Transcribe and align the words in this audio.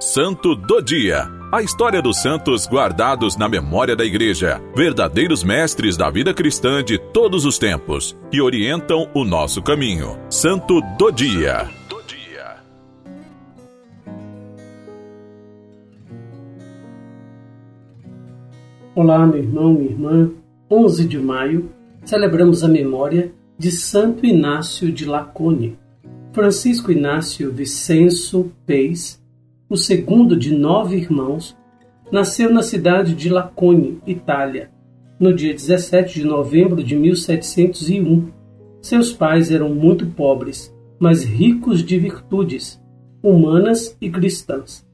Santo 0.00 0.54
do 0.54 0.80
Dia. 0.80 1.28
A 1.50 1.60
história 1.60 2.00
dos 2.00 2.22
santos 2.22 2.68
guardados 2.68 3.36
na 3.36 3.48
memória 3.48 3.96
da 3.96 4.04
Igreja, 4.04 4.62
verdadeiros 4.72 5.42
mestres 5.42 5.96
da 5.96 6.08
vida 6.08 6.32
cristã 6.32 6.84
de 6.84 6.98
todos 6.98 7.44
os 7.44 7.58
tempos, 7.58 8.16
que 8.30 8.40
orientam 8.40 9.10
o 9.12 9.24
nosso 9.24 9.60
caminho. 9.60 10.16
Santo 10.30 10.80
do 10.96 11.10
Dia. 11.10 11.68
Olá, 18.94 19.26
meu 19.26 19.38
irmão, 19.38 19.72
minha 19.72 19.90
irmã. 19.90 20.30
11 20.70 21.08
de 21.08 21.18
maio, 21.18 21.72
celebramos 22.04 22.62
a 22.62 22.68
memória 22.68 23.32
de 23.58 23.72
Santo 23.72 24.24
Inácio 24.24 24.92
de 24.92 25.04
Lacone. 25.04 25.76
Francisco 26.32 26.92
Inácio 26.92 27.50
Vicenço 27.50 28.52
Peix, 28.64 29.18
o 29.68 29.76
segundo 29.76 30.36
de 30.36 30.54
nove 30.54 30.96
irmãos, 30.96 31.56
nasceu 32.10 32.50
na 32.50 32.62
cidade 32.62 33.14
de 33.14 33.28
Lacone, 33.28 34.00
Itália, 34.06 34.70
no 35.20 35.34
dia 35.34 35.52
17 35.52 36.20
de 36.20 36.26
novembro 36.26 36.82
de 36.82 36.96
1701. 36.96 38.30
Seus 38.80 39.12
pais 39.12 39.50
eram 39.50 39.74
muito 39.74 40.06
pobres, 40.06 40.74
mas 40.98 41.22
ricos 41.22 41.82
de 41.82 41.98
virtudes, 41.98 42.80
humanas 43.22 43.96
e 44.00 44.08
cristãs, 44.08 44.86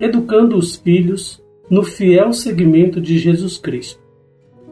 educando 0.00 0.56
os 0.56 0.74
filhos 0.74 1.40
no 1.70 1.82
fiel 1.82 2.32
seguimento 2.32 3.00
de 3.00 3.18
Jesus 3.18 3.58
Cristo. 3.58 4.00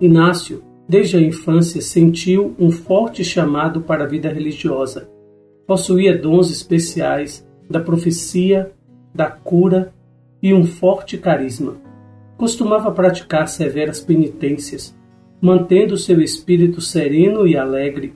Inácio, 0.00 0.62
desde 0.86 1.16
a 1.16 1.20
infância, 1.20 1.80
sentiu 1.80 2.54
um 2.58 2.70
forte 2.70 3.24
chamado 3.24 3.80
para 3.80 4.04
a 4.04 4.06
vida 4.06 4.28
religiosa. 4.28 5.08
Possuía 5.66 6.16
dons 6.16 6.50
especiais 6.50 7.46
da 7.68 7.80
profecia, 7.80 8.72
da 9.18 9.26
cura 9.26 9.92
e 10.40 10.54
um 10.54 10.64
forte 10.64 11.18
carisma. 11.18 11.76
Costumava 12.36 12.92
praticar 12.92 13.48
severas 13.48 14.00
penitências, 14.00 14.96
mantendo 15.40 15.96
seu 15.96 16.20
espírito 16.20 16.80
sereno 16.80 17.44
e 17.44 17.56
alegre, 17.56 18.14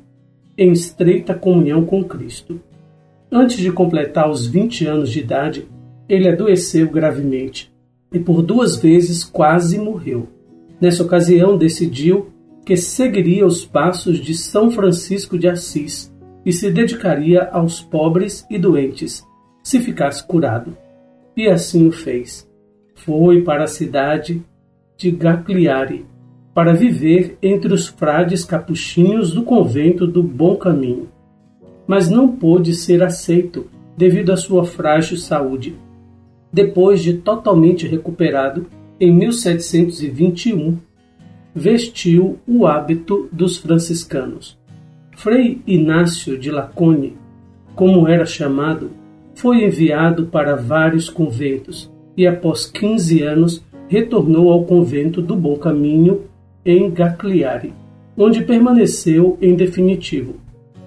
em 0.56 0.70
estreita 0.70 1.34
comunhão 1.34 1.84
com 1.84 2.04
Cristo. 2.04 2.60
Antes 3.32 3.56
de 3.56 3.72
completar 3.72 4.30
os 4.30 4.46
20 4.46 4.86
anos 4.86 5.10
de 5.10 5.18
idade, 5.18 5.66
ele 6.08 6.28
adoeceu 6.28 6.88
gravemente 6.88 7.72
e 8.12 8.20
por 8.20 8.40
duas 8.40 8.76
vezes 8.76 9.24
quase 9.24 9.80
morreu. 9.80 10.28
Nessa 10.80 11.02
ocasião, 11.02 11.58
decidiu 11.58 12.30
que 12.64 12.76
seguiria 12.76 13.44
os 13.44 13.64
passos 13.64 14.20
de 14.20 14.36
São 14.36 14.70
Francisco 14.70 15.36
de 15.36 15.48
Assis 15.48 16.12
e 16.46 16.52
se 16.52 16.70
dedicaria 16.70 17.48
aos 17.50 17.80
pobres 17.80 18.46
e 18.48 18.56
doentes, 18.56 19.26
se 19.64 19.80
ficasse 19.80 20.24
curado. 20.24 20.76
E 21.36 21.48
assim 21.48 21.86
o 21.86 21.92
fez. 21.92 22.48
Foi 22.94 23.42
para 23.42 23.64
a 23.64 23.68
cidade 23.68 24.42
de 24.96 25.10
Gagliari 25.10 26.06
para 26.54 26.74
viver 26.74 27.38
entre 27.42 27.72
os 27.72 27.88
frades 27.88 28.44
capuchinhos 28.44 29.32
do 29.32 29.42
convento 29.42 30.06
do 30.06 30.22
Bom 30.22 30.56
Caminho. 30.56 31.08
Mas 31.86 32.10
não 32.10 32.28
pôde 32.28 32.74
ser 32.74 33.02
aceito 33.02 33.66
devido 33.96 34.32
à 34.32 34.36
sua 34.36 34.64
frágil 34.64 35.16
saúde 35.16 35.74
depois 36.52 37.02
de 37.02 37.14
totalmente 37.14 37.86
recuperado, 37.86 38.66
em 39.00 39.10
1721, 39.10 40.76
vestiu 41.54 42.38
o 42.46 42.66
hábito 42.66 43.28
dos 43.32 43.56
franciscanos. 43.56 44.58
Frei 45.16 45.62
Inácio 45.66 46.38
de 46.38 46.50
Lacone, 46.50 47.16
como 47.74 48.06
era 48.06 48.26
chamado, 48.26 48.90
foi 49.42 49.64
enviado 49.64 50.26
para 50.26 50.56
vários 50.56 51.10
conventos 51.10 51.90
e, 52.16 52.26
após 52.26 52.64
15 52.64 53.22
anos, 53.22 53.64
retornou 53.88 54.50
ao 54.50 54.64
convento 54.64 55.20
do 55.20 55.36
Bom 55.36 55.56
Caminho, 55.56 56.22
em 56.64 56.90
Gagliari, 56.90 57.74
onde 58.16 58.42
permaneceu 58.42 59.36
em 59.42 59.54
definitivo. 59.54 60.36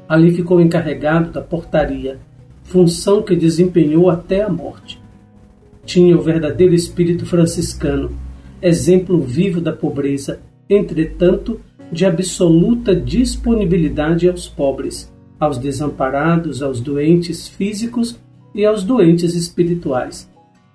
Ali 0.08 0.32
ficou 0.32 0.60
encarregado 0.60 1.32
da 1.32 1.42
portaria, 1.42 2.18
função 2.64 3.22
que 3.22 3.36
desempenhou 3.36 4.10
até 4.10 4.42
a 4.42 4.50
morte 4.50 5.06
tinha 5.86 6.18
o 6.18 6.22
verdadeiro 6.22 6.74
espírito 6.74 7.26
franciscano, 7.26 8.12
exemplo 8.62 9.22
vivo 9.22 9.62
da 9.62 9.72
pobreza, 9.72 10.40
entretanto, 10.68 11.62
de 11.92 12.06
absoluta 12.06 12.96
disponibilidade 12.96 14.28
aos 14.28 14.50
pobres, 14.50 15.14
aos 15.40 15.58
desamparados, 15.60 16.64
aos 16.64 16.82
doentes 16.82 17.48
físicos 17.48 18.20
e 18.56 18.66
aos 18.66 18.84
doentes 18.84 19.36
espirituais, 19.36 20.28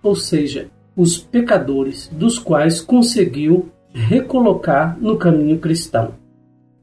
ou 0.02 0.14
seja, 0.14 0.68
os 0.96 1.18
pecadores, 1.18 2.08
dos 2.12 2.38
quais 2.38 2.80
conseguiu 2.80 3.70
recolocar 3.92 4.96
no 5.00 5.16
caminho 5.16 5.58
cristão. 5.58 6.14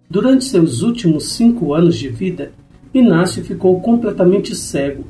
Durante 0.10 0.44
seus 0.44 0.82
últimos 0.82 1.32
cinco 1.32 1.74
anos 1.74 1.96
de 1.96 2.10
vida, 2.10 2.52
Inácio 2.94 3.44
ficou 3.46 3.80
completamente 3.80 4.54
cego 4.54 5.06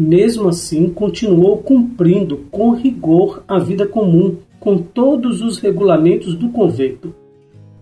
mesmo 0.00 0.48
assim, 0.48 0.88
continuou 0.88 1.58
cumprindo 1.58 2.46
com 2.50 2.72
rigor 2.72 3.44
a 3.46 3.58
vida 3.58 3.86
comum, 3.86 4.36
com 4.58 4.78
todos 4.78 5.42
os 5.42 5.58
regulamentos 5.58 6.34
do 6.34 6.48
convento. 6.48 7.14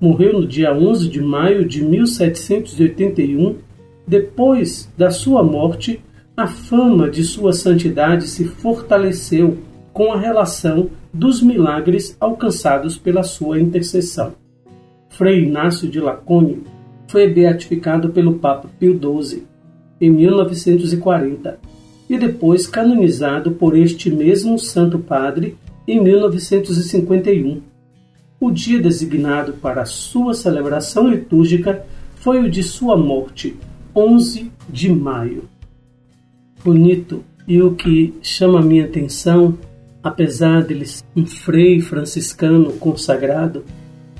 Morreu 0.00 0.40
no 0.40 0.44
dia 0.44 0.74
11 0.74 1.08
de 1.08 1.22
maio 1.22 1.64
de 1.64 1.80
1781. 1.80 3.54
Depois 4.04 4.92
da 4.98 5.12
sua 5.12 5.44
morte, 5.44 6.00
a 6.38 6.46
fama 6.46 7.10
de 7.10 7.24
sua 7.24 7.52
santidade 7.52 8.28
se 8.28 8.44
fortaleceu 8.44 9.58
com 9.92 10.12
a 10.12 10.16
relação 10.16 10.88
dos 11.12 11.42
milagres 11.42 12.16
alcançados 12.20 12.96
pela 12.96 13.24
sua 13.24 13.58
intercessão. 13.60 14.34
Frei 15.08 15.42
Inácio 15.42 15.88
de 15.88 15.98
Lacônio 15.98 16.62
foi 17.08 17.26
beatificado 17.26 18.10
pelo 18.10 18.34
Papa 18.34 18.70
Pio 18.78 18.96
XII 18.96 19.48
em 20.00 20.10
1940 20.10 21.58
e 22.08 22.16
depois 22.16 22.68
canonizado 22.68 23.50
por 23.50 23.76
este 23.76 24.08
mesmo 24.08 24.60
Santo 24.60 25.00
Padre 25.00 25.56
em 25.88 26.00
1951. 26.00 27.60
O 28.38 28.52
dia 28.52 28.80
designado 28.80 29.54
para 29.54 29.84
sua 29.84 30.34
celebração 30.34 31.08
litúrgica 31.08 31.84
foi 32.14 32.38
o 32.44 32.48
de 32.48 32.62
sua 32.62 32.96
morte, 32.96 33.56
11 33.92 34.52
de 34.68 34.88
maio. 34.88 35.57
Bonito 36.64 37.24
e 37.46 37.62
o 37.62 37.74
que 37.74 38.14
chama 38.20 38.60
minha 38.60 38.84
atenção, 38.84 39.56
apesar 40.02 40.62
dele 40.62 40.86
ser 40.86 41.04
um 41.16 41.24
frei 41.24 41.80
franciscano 41.80 42.72
consagrado, 42.74 43.64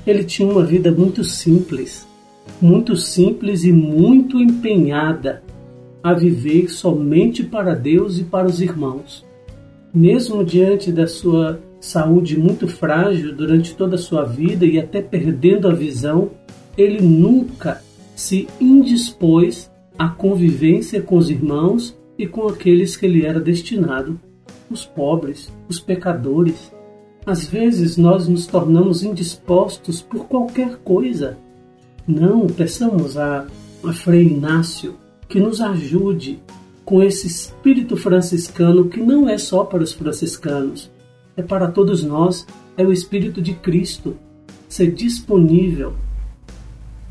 ele 0.07 0.23
tinha 0.23 0.49
uma 0.49 0.63
vida 0.63 0.91
muito 0.91 1.23
simples, 1.23 2.07
muito 2.61 2.95
simples 2.95 3.63
e 3.63 3.71
muito 3.71 4.39
empenhada 4.39 5.43
a 6.01 6.13
viver 6.13 6.69
somente 6.69 7.43
para 7.43 7.75
Deus 7.75 8.17
e 8.17 8.23
para 8.23 8.47
os 8.47 8.61
irmãos. 8.61 9.25
Mesmo 9.93 10.43
diante 10.43 10.91
da 10.91 11.07
sua 11.07 11.59
saúde 11.79 12.39
muito 12.39 12.67
frágil 12.67 13.35
durante 13.35 13.75
toda 13.75 13.95
a 13.95 13.99
sua 13.99 14.23
vida 14.23 14.65
e 14.65 14.79
até 14.79 15.01
perdendo 15.01 15.67
a 15.67 15.73
visão, 15.73 16.31
ele 16.77 17.01
nunca 17.01 17.81
se 18.15 18.47
indispôs 18.59 19.69
à 19.97 20.07
convivência 20.07 21.01
com 21.01 21.17
os 21.17 21.29
irmãos 21.29 21.98
e 22.19 22.27
com 22.27 22.49
aqueles 22.49 22.97
que 22.97 23.05
ele 23.05 23.25
era 23.25 23.39
destinado, 23.39 24.19
os 24.69 24.85
pobres, 24.85 25.49
os 25.69 25.79
pecadores. 25.79 26.69
Às 27.25 27.47
vezes 27.47 27.95
nós 27.95 28.27
nos 28.27 28.45
tornamos 28.45 29.03
indispostos 29.03 30.01
por 30.01 30.25
qualquer 30.25 30.75
coisa. 30.79 31.37
Não, 32.05 32.45
peçamos 32.45 33.17
a, 33.17 33.47
a 33.85 33.93
Frei 33.93 34.27
Inácio 34.27 34.95
que 35.29 35.39
nos 35.39 35.61
ajude 35.61 36.43
com 36.83 37.01
esse 37.01 37.27
espírito 37.27 37.95
franciscano 37.95 38.89
que 38.89 38.99
não 38.99 39.29
é 39.29 39.37
só 39.37 39.63
para 39.63 39.83
os 39.83 39.93
franciscanos, 39.93 40.91
é 41.37 41.41
para 41.41 41.71
todos 41.71 42.03
nós, 42.03 42.45
é 42.75 42.83
o 42.83 42.91
espírito 42.91 43.41
de 43.41 43.53
Cristo, 43.53 44.17
ser 44.67 44.91
disponível, 44.91 45.93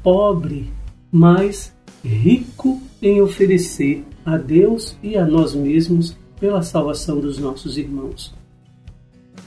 pobre, 0.03 0.71
mas 1.11 1.75
rico 2.05 2.81
em 3.01 3.21
oferecer 3.21 4.05
a 4.25 4.37
Deus 4.37 4.97
e 5.03 5.17
a 5.17 5.27
nós 5.27 5.55
mesmos 5.55 6.17
pela 6.39 6.63
salvação 6.63 7.21
dos 7.21 7.39
nossos 7.39 7.77
irmãos. 7.77 8.35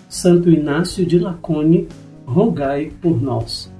Santo 0.09 0.49
Inácio 0.49 1.05
de 1.05 1.17
Lacone, 1.17 1.87
rogai 2.25 2.91
por 3.01 3.21
nós. 3.21 3.71